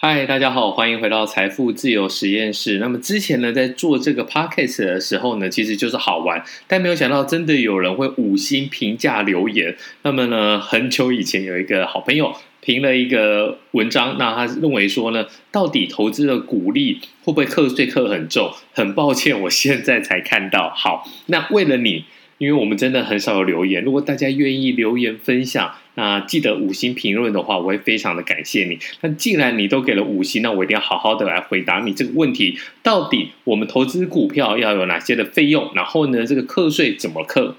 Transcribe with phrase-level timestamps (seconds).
[0.00, 2.78] 嗨，大家好，欢迎回到财富自由实验室。
[2.78, 9.76] 那么之前呢，在做这个 podcast 的时候呢，其实就是好玩，但没有想到真的有人会五星评价留言。
[10.02, 18.52] 那么呢，很久以前有一个好朋友评了一个文章，那他认为说呢，到底投资的股利会不会课税课很重？
[18.72, 20.72] 很抱歉，我现在才看到。
[20.76, 22.04] 好，那为了你。
[22.38, 28.78] 因为我们真的很少有留言，如果大家愿意留言分享，那记得五星评论的话，我会非常的感谢你。
[29.00, 35.72] 那既然你都给了五星，那我一定要好好的来回答你这个问题：到底我们投资股票要有哪些的费用？
[35.74, 37.56] 然后呢，这个课税怎么课？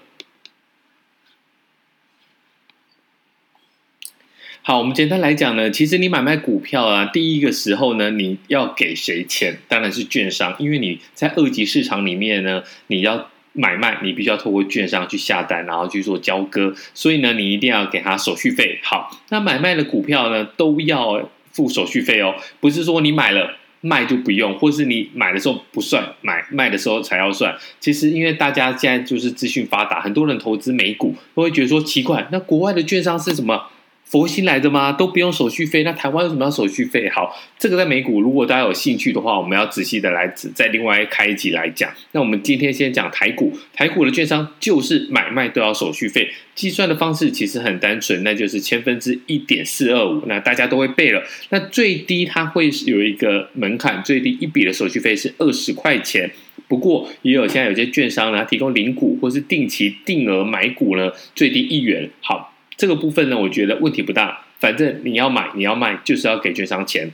[4.62, 9.60] 好，我们简单来讲呢，其实你买卖股票啊，第一个时候呢，你要给谁钱？
[9.68, 13.30] 当然是券商，因为你在二级市场里面呢，你要。
[13.60, 18.80] 买卖你必须要透过券商去下单，然后去做交割，所以呢，你一定要给他手续费。
[18.82, 27.54] 好，那买卖的股票呢，都要付手续费哦，不是说你买了卖就不用，或是你买的时候不算，买卖的时候才要算。
[27.82, 33.68] 其实因为大家现在就是资讯发达，很多人投资美股都会觉得说奇怪，那国外的券商是什么？
[34.10, 34.92] 佛心来的吗？
[34.92, 37.08] 都不用手续费，那台湾为什么要手续费？
[37.10, 41.92] 好，这个在美股，如果大家有兴趣的话，我们要仔细的来再另外开一集来讲。
[42.14, 51.22] 那我们今天先讲台股，台股的券商就是买卖都要手续费，计算的方式其实很单纯，那就是千分之一点四二五，那大家都会背了。
[51.50, 56.32] 那最低它会有一个门槛，最低一笔的手续费是二十块钱。
[56.68, 62.10] 不过也有现在有些券商呢，提供零股或是定期定额买股呢，最低一元。
[62.22, 62.49] 好。
[62.80, 64.46] 这个部分呢，我觉得问题不大。
[64.58, 67.12] 反正你要买，你要卖，就是要给券商钱。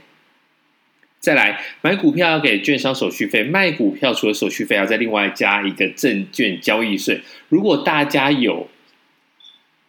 [1.19, 7.21] 再来买股票要给券商手续费，卖股票除了手续费，要再另外加一个证券交易税。
[7.49, 8.69] 如果大家有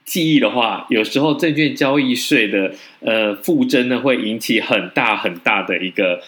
[0.03, 6.23] 记忆的话，有时候证券交易税的呃负征呢，会引起很大很大的一个。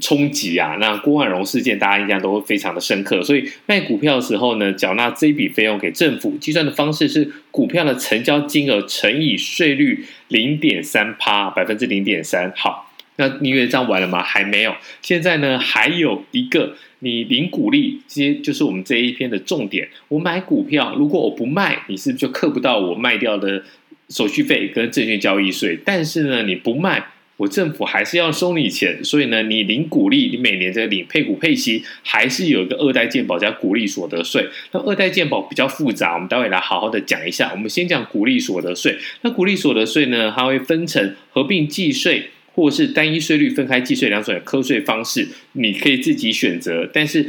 [0.00, 0.76] 冲击啊！
[0.80, 3.22] 那郭婉容事件，大家印象都非常的深刻。
[3.22, 12.52] 所以卖股票的时候呢，缴纳这一笔费用给政府，计算的方式是股票的成交金额乘以税率零点三趴，百分之零点三。
[12.56, 14.20] 好，那你以为这样完了吗？
[14.20, 14.74] 还没有。
[15.00, 19.88] 现在呢，还有一个，你领股利，这些就是我们这一篇的重点。
[20.08, 23.62] 我买股票，如果我不卖，你是不是就课不到我卖掉的
[24.08, 25.78] 手续费跟证券交易税？
[25.84, 27.06] 但是呢，你不卖。
[27.36, 34.48] 我政府还是要收你钱，所以呢，你领股利，你每年在领配股配息，还是有一个二代健保加股利所得税。
[34.70, 37.50] 那二代健保比较复杂，我们待会来好好的讲一下。
[37.52, 38.96] 我们先讲股利所得税。
[39.22, 46.88] 那股利所得税呢，它会分成合并计税或是单一税率分开计税两种课税方式，你可以自己选择。
[46.92, 47.28] 但是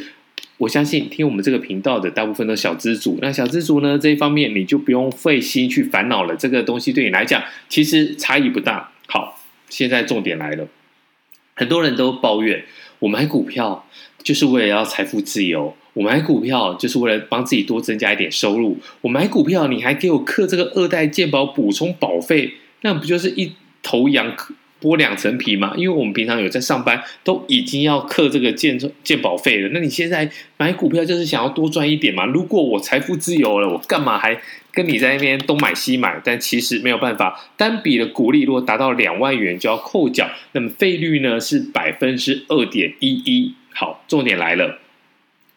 [0.57, 6.35] 我相信听我们这个频道的大部分都是小资族，那小资族呢，这一方面你就不用费心去烦恼了。
[6.35, 8.91] 这个东西对你来讲其实差异不大。
[9.69, 10.67] 现在重点来了，
[11.55, 12.65] 很多人都抱怨，
[12.99, 13.87] 我买股票
[14.23, 24.35] 就是为了要财富自由，我买股票就是为了帮自己多增加一点收入，我买股票你还给我刻这个二代健保补充保费，那不就是一头羊
[24.85, 25.73] 剥两层皮吗？
[25.75, 32.25] 因为我们平常有在上班，都已经要课这个健健保费了，那你现在买股票就是想要多赚一点嘛？
[32.25, 34.39] 如果我财富自由了，我干嘛还？
[34.71, 37.49] 跟你在那边东买西买，但其实没有办法。
[37.55, 43.55] 单笔的股利如果达到两万元就要扣缴，那么费率呢是百分之二点一一。
[43.73, 44.79] 好，重点来了，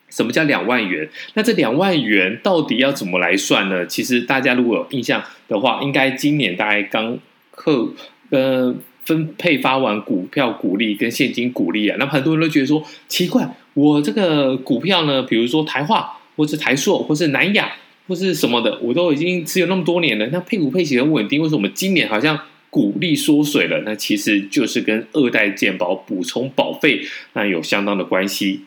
[0.09, 1.09] 什么叫两万元？
[1.35, 3.85] 那这两万元到底要怎么来算呢？
[3.87, 7.19] 其实大家如果有印象的话，应该今年大概刚
[7.51, 7.93] 课
[8.31, 8.75] 呃
[9.05, 17.73] 分配发完股票股利跟现金股利啊，那很多人都觉得说奇怪，我这个股票呢，比如说台化或是台塑或是南亚。
[18.09, 20.27] 或是什么的，我都已经持有那么多年了。
[20.29, 22.41] 那配股配息很稳定，为什么我们今年好像
[22.71, 23.83] 股利缩水了？
[23.85, 27.03] 那其实就是跟二代健保补充保费
[27.35, 28.63] 那有相当的关系。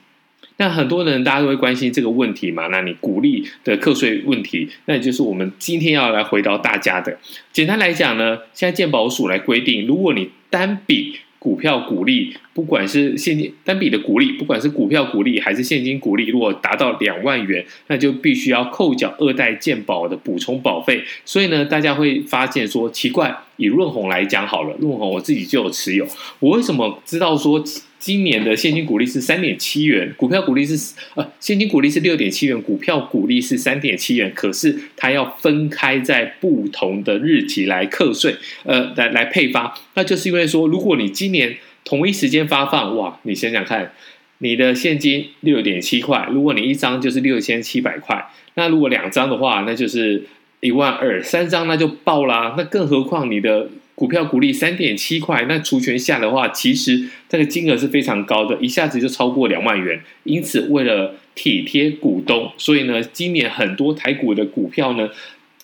[0.61, 2.67] 那很多人大家都会关心这个问题嘛？
[2.67, 7.17] 那你鼓励的课税问题，那也就是我们今天要来回答大家的。
[7.51, 21.03] 简单来讲呢，现在健保署来规定，如果你单笔股票鼓励，不管是现金单笔的鼓励，不管是股票鼓励还是现金鼓励，如果达到两万元，那就必须要扣缴二代健保的补充保费。
[21.25, 26.07] 所以呢，大家会发现说奇怪，以润红来讲好了，润红我自己就有持有，
[26.39, 27.63] 我为什么知道说？
[28.01, 34.31] 今年的现金股利是三点七元，股票股利是呃，现金股利是六点七元，股票股利是三点七元。
[34.33, 39.77] 可是它要分开在不同的日期来课税，呃，来来配发。
[39.93, 41.55] 那就是因为说，如果你今年
[41.85, 43.93] 同一时间发放，哇，你想想看，
[44.39, 48.25] 你的现金六点七块，如果你一张就是六千七百块，
[48.55, 50.23] 那如果两张的话，那就是
[50.59, 52.55] 一万二，三张那就爆啦。
[52.57, 53.69] 那更何况你的
[54.01, 60.01] 股票股利三点七块，那除权下的话，其实这个金额是非常高的，一下子就超过两万元。
[60.23, 65.07] 因此，为了体贴股东，所以呢，今年很多台股的股票呢，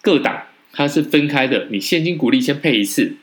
[0.03, 3.15] 各档它是分开的，你现金股利先配一次。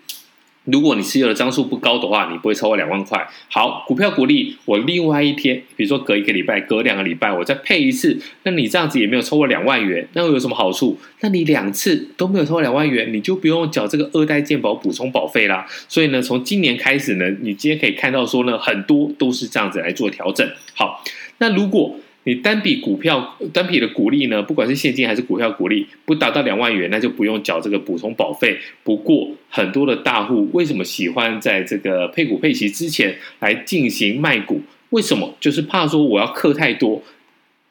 [0.65, 3.27] 如果你持有的张数不高的话，你不会超过两万块。
[3.51, 10.99] 好，股票股利，我另外一天，比如说隔一个礼拜、隔两个礼拜，我再配一次，那你这样子也没有超过两万元，那会有什么好处？
[11.21, 15.67] 那你两次都没有超过两万元，你就不用缴这个二代健保补充保费啦。
[15.89, 20.49] 所以呢，从今年开始呢，你今天可以看到说呢，很多都是这样子来做调整。
[20.75, 21.05] 好，
[21.39, 21.95] 那如果
[22.25, 28.59] 你单笔股票单笔的股利呢，不管是现金还是股票股利，不达到两万元，那就不用缴这个补充保费。
[28.83, 34.63] 不过，很多的大户为什么喜欢在这个配股配息之前来进行卖股？
[34.91, 35.35] 为什么？
[35.39, 37.03] 就是怕说我要刻太多。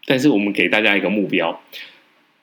[0.05, 1.61] 但是我们给大家一个目标，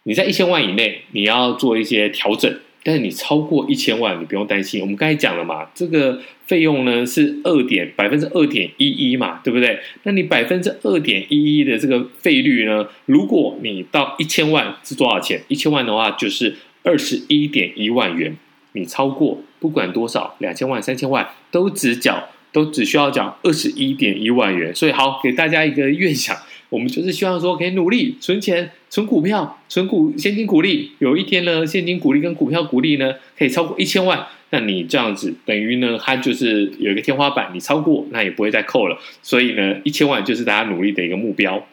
[0.04, 2.58] 你在一千万以内，你要做一些调整。
[2.82, 4.80] 但是你超过一千万，你不用担心。
[4.80, 9.78] 我们刚才讲了嘛，这个费用呢是二点百分之二点一一嘛，对不对？
[10.04, 15.42] 那你百分之二点一一的这个费率呢，如果你到一千万是多少钱？
[15.48, 18.36] 一千万的话就是二十一点一万元。
[18.72, 24.72] 你超过不管多少，两千万、三千万都只缴，都只需要缴二十一点一万元。
[24.72, 26.36] 所以好，给大家一个愿想。
[26.68, 30.90] 我们就是希望说，可以努力存钱、存股票、存股现金股利。
[30.98, 34.26] 有一天呢，现金股利跟股票股利呢，可以超过一千万。
[34.50, 38.98] 那你这样子等于呢，它就是有一个天花板，你超过那也不会再扣了。
[39.22, 41.64] 所以呢，一千万就是大家努力的一个目标。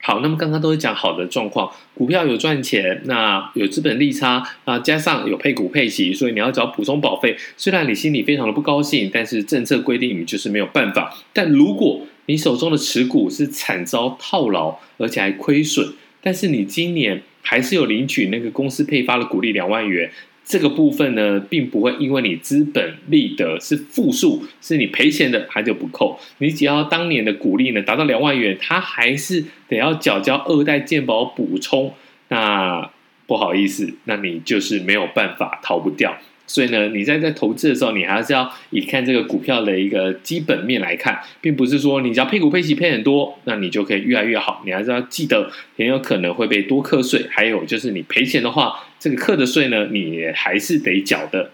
[0.00, 7.36] 好，那么刚刚都是讲好的状况，股票有赚钱，那有资本利差啊，加上有配股配息，所以你要找补充保费。
[7.58, 11.14] 虽然你心里非常的不高兴，但是政策规定你就是没有办法。
[11.34, 15.86] 但如果你手中的持股是惨遭套牢，而且还亏损，
[16.24, 20.10] 但是你今年还是有领取那个公司配发的股利两万元，
[20.42, 26.18] 这个部分呢，并不会因为你资本利得是负数，是你赔钱的，它就不扣。
[26.38, 31.92] 你只要当年的股利呢达到两万元，它还是得要缴交二代健保补充。
[32.28, 32.90] 那
[33.26, 36.16] 不好意思，那你就是没有办法逃不掉。
[36.46, 44.62] 所以呢，你在在投资的时候，你还是要以看这个股票的一个基本面来看，并不是说你只要配股配息配很多，那你就可以越来越好。
[44.66, 47.26] 你还是要记得，很有可能会被多课税。
[47.30, 51.50] 还有就是你赔钱的话，这个课的税呢，你还是得缴的。